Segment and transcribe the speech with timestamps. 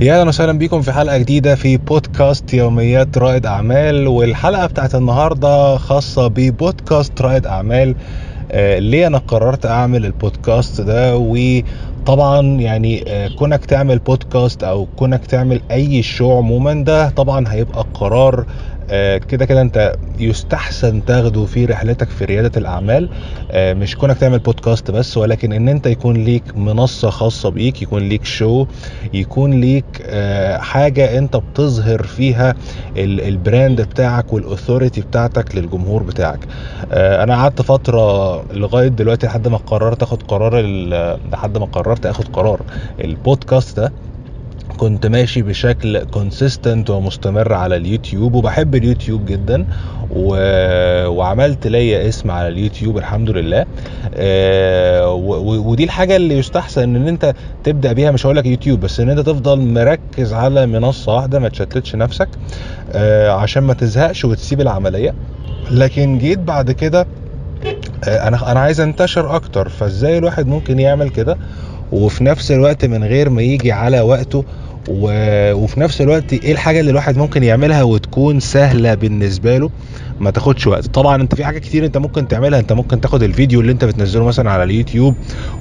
[0.00, 5.76] يا أهلا وسهلا بيكم في حلقة جديدة في بودكاست يوميات رائد أعمال والحلقة بتاعت النهارده
[5.76, 7.96] خاصة ببودكاست رائد أعمال.
[8.50, 15.26] آه ليه أنا قررت أعمل البودكاست ده؟ وطبعا يعني آه كونك تعمل بودكاست أو كونك
[15.26, 18.44] تعمل أي شو عموما ده طبعا هيبقى قرار
[19.28, 23.08] كده كده انت يستحسن تاخده في رحلتك في ريادة الأعمال.
[23.50, 28.08] آه، مش كونك تعمل بودكاست بس ولكن ان انت يكون ليك منصة خاصة بيك يكون
[28.08, 28.66] ليك شو
[29.12, 32.54] يكون ليك آه، حاجة انت بتظهر فيها
[32.96, 36.46] ال brand بتاعك وال authority بتاعتك للجمهور بتاعك.
[36.92, 40.60] أنا قعدت فترة لغاية دلوقتي لحد ما قررت اخد قرار
[41.32, 42.62] لحد ما قررت اخد قرار.
[43.04, 43.92] البودكاست ده
[44.76, 49.66] كنت ماشي بشكل consistent ومستمر على اليوتيوب وبحب اليوتيوب جدا
[50.10, 50.36] و...
[51.08, 53.64] وعملت ليا اسم على اليوتيوب الحمد لله.
[54.14, 55.70] آه، و...
[55.70, 57.34] ودي الحاجة اللي يستحسن إن أنت
[57.64, 61.48] تبدأ بيها مش هقول لك يوتيوب بس إن أنت تفضل مركز على منصة واحدة ما
[61.48, 62.28] تشتتش نفسك
[62.92, 65.14] آه، عشان ما تزهقش وتسيب العملية.
[65.70, 67.06] لكن جيت بعد كده
[68.08, 71.36] آه، أنا أنا عايز أنتشر أكتر فإزاي الواحد ممكن يعمل كده؟
[71.92, 74.44] وفي نفس الوقت من غير ما يجي على وقته
[74.88, 75.10] و...
[75.54, 79.70] وفي نفس الوقت إيه الحاجة اللي الواحد ممكن يعملها وتكون سهلة بالنسبة له؟
[80.20, 80.86] ما تاخدش وقت.
[80.86, 82.58] طبعا انت في حاجات كتير انت ممكن تعملها.
[82.60, 85.14] انت ممكن تاخد الفيديو اللي انت بتنزله مثلا على اليوتيوب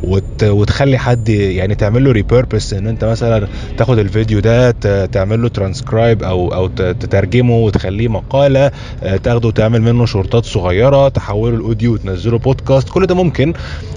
[0.03, 0.43] وت...
[0.43, 4.71] وتخلي حد يعني تعمل له repurpose ان انت مثلا تاخد الفيديو ده
[5.05, 8.71] تعمل له ترانسكرايب أو أو تترجمه وتخليه مقالة
[9.03, 13.53] آه، تاخده وتعمل منه شورتات صغيرة تحوله ل audio وتنزله بودكاست كل ده ممكن.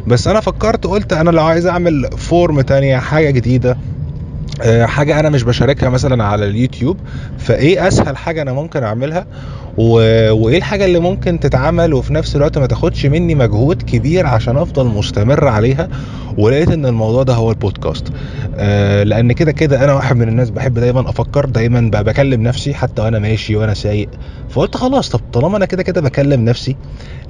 [0.06, 3.76] بس أنا فكرت قلت أنا لو عايز أعمل form تانية حاجة جديدة
[4.84, 6.96] حاجة أنا مش بشاركها مثلا على اليوتيوب
[7.38, 9.26] فإيه أسهل حاجة أنا ممكن أعملها.
[9.78, 14.86] وإيه الحاجة اللي ممكن تتعمل وفي نفس الوقت ما تاخدش مني مجهود كبير عشان أفضل
[14.86, 15.88] مستمر عليها
[16.38, 18.12] ولقيت إن الموضوع ده هو البودكاست آه
[19.02, 23.18] لأن كده كده أنا واحد من الناس بحب دايما أفكر دايما بكلم نفسي حتى وأنا
[23.18, 24.08] ماشي وأنا سايق.
[24.48, 26.76] فقلت خلاص طب طالما أنا كده كده بكلم نفسي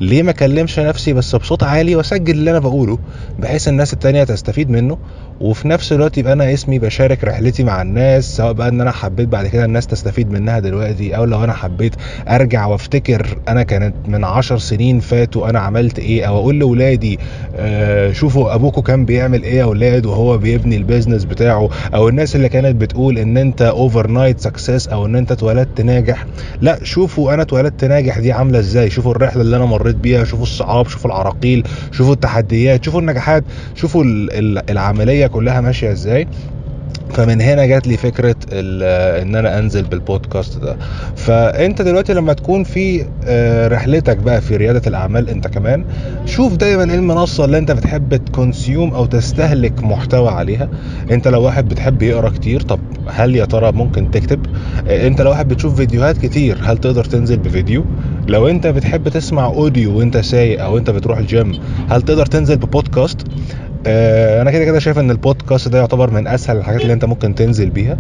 [0.01, 2.99] ليه ما أكلمش نفسي بس بصوت عالي وأسجل اللي أنا بقوله
[3.39, 4.99] بحيث الناس التانية تستفيد منه؟
[5.41, 9.29] وفي نفس الوقت يبقى أنا اسمي بشارك رحلتي مع الناس سواء بقى إن أنا حبيت
[9.29, 11.95] بعد كده الناس تستفيد منها دلوقتي أو لو أنا حبيت
[12.29, 17.19] أرجع وأفتكر أنا كانت من عشر سنين فاتوا أنا عملت إيه أو أقول لاولادي
[17.61, 22.37] آه شوفوا ابوكوا كان بيعمل إيه يا أولاد وهو بيبني ال business بتاعه؟ أو الناس
[22.37, 26.27] اللي كانت بتقول إن أنت overnight success أو إن أنت اتولدت ناجح؟
[26.61, 30.43] لا شوفوا أنا اتولدت ناجح دي عاملة إزاي؟ شوفوا الرحلة اللي أنا مريت بيها شوفوا
[30.45, 34.05] الصعاب شوفوا العراقيل شوفوا التحديات شوفوا النجاحات شوفوا
[34.71, 36.29] العملية كلها ماشية إزاي؟
[37.11, 40.77] فمن هنا جات لي فكرة إن أنا أنزل بالبودكاست ده.
[41.17, 45.85] فأنت دلوقتي لما تكون في آه، رحلتك بقى في ريادة الأعمال أنت كمان
[46.27, 50.69] شوف دايما إيه المنصة اللي أنت بتحب تكونسيوم أو تستهلك محتوى عليها.
[51.11, 54.47] أنت لو واحد بتحب يقرأ كتير طب هل يا ترى ممكن تكتب؟
[54.89, 57.85] آه، أنت لو واحد بتشوف فيديوهات كتير هل تقدر تنزل بفيديو؟
[58.29, 61.53] لو أنت بتحب تسمع audio وأنت سايق أو أنت بتروح الجيم
[61.91, 63.19] هل تقدر تنزل ببودكاست؟
[63.87, 67.71] أنا كده كده شايف إن البودكاست ده يعتبر من أسهل الحاجات اللي أنت ممكن تنزل
[67.71, 67.99] بيها.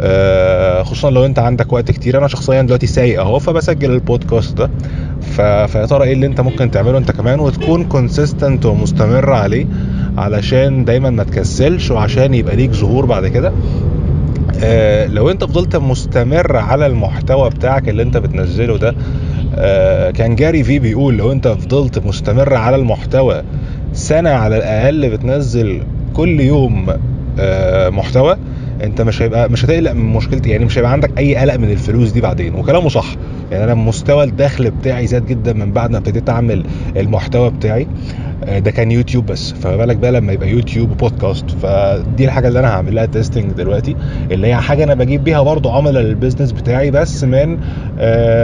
[0.00, 2.18] آه، خصوصا لو أنت عندك وقت كتير.
[2.18, 4.70] أنا شخصيا دلوقتي سايق أهو فبسجل البودكاست ده.
[5.66, 9.66] فيا ترى إيه اللي أنت ممكن تعمله أنت كمان؟ وتكون consistent ومستمر عليه
[10.18, 13.52] علشان دايما ما تكسلش وعشان يبقى ليك ظهور بعد كده.
[14.64, 18.94] آه لو أنت فضلت مستمر على المحتوى بتاعك اللي أنت بتنزله ده
[19.54, 23.42] آه كان Gary Vee بيقول لو أنت فضلت مستمر على المحتوى
[24.00, 25.82] سنة على الأقل بتنزل
[26.14, 26.86] كل يوم
[27.38, 28.36] آه، محتوى.
[28.84, 32.10] انت مش هيبقى مش هتقلق من مشكلتي يعني مش هيبقى عندك أي قلق من الفلوس
[32.10, 33.16] دي بعدين وكلامه صح.
[33.52, 36.64] يعني أنا مستوى الدخل بتاعي زاد جدا من بعد ما ابتديت أعمل
[36.96, 37.86] المحتوى بتاعي.
[38.44, 39.52] آه، ده كان يوتيوب بس.
[39.52, 41.44] فما بالك بقى لما يبقى يوتيوب وبودكاست.
[41.62, 43.96] فدي الحاجة اللي أنا هعمل لها testing دلوقتي
[44.30, 47.58] اللي هي حاجة أنا بجيب بيها برضو عملاء لل business بتاعي بس من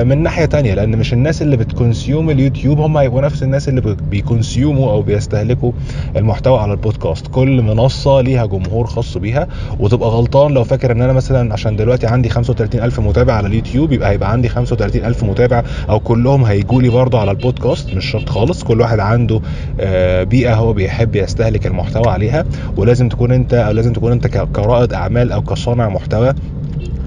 [0.05, 4.91] من ناحية تانية لأن مش الناس اللي بتكونسيوم اليوتيوب هم هيبقوا نفس الناس اللي بيكونسيوموا
[4.93, 5.73] أو بيستهلكوا
[6.17, 7.27] المحتوى على البودكاست.
[7.27, 12.07] كل منصة ليها جمهور خاص بيها وتبقى غلطان لو فاكر إن أنا مثلا عشان دلوقتي
[12.07, 17.17] عندي 35000 متابع على اليوتيوب يبقى هيبقى عندي 35000 متابع أو كلهم هيجوا لي برضو
[17.17, 17.95] على البودكاست.
[17.95, 19.41] مش شرط خالص كل واحد عنده
[19.81, 22.45] آه، بيئة هو بيحب يستهلك المحتوى عليها.
[22.77, 26.35] ولازم تكون أنت أو لازم تكون أنت كرائد أعمال أو كصانع محتوى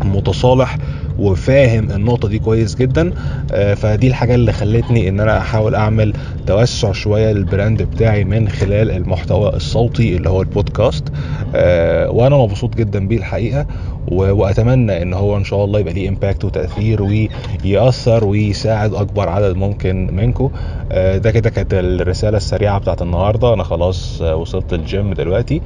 [0.05, 0.77] متصالح
[1.19, 3.13] وفاهم النقطة دي كويس جدا.
[3.51, 6.13] آه، فدي الحاجة اللي خلتني إن أنا أحاول أعمل
[6.47, 11.03] توسع شوية لل brand بتاعي من خلال المحتوى الصوتي اللي هو البودكاست.
[11.55, 13.65] آه، وأنا مبسوط جدا بيه الحقيقة
[14.11, 20.09] وأتمنى إن هو إن شاء الله يبقى ليه impact وتأثير ويأثر ويساعد أكبر عدد ممكن
[20.15, 20.49] منكم
[20.91, 23.53] ده كده كانت الرسالة السريعة بتاعت النهارده.
[23.53, 25.61] أنا خلاص آه، وصلت الجيم دلوقتي.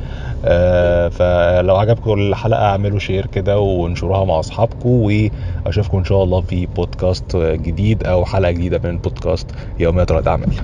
[0.45, 4.89] آه، فلو عجبكم الحلقة اعملوا شير كده وانشروها مع اصحابكم
[5.65, 10.63] واشوفكم إن شاء الله في بودكاست جديد أو حلقة جديدة من بودكاست يوميات رائد اعمال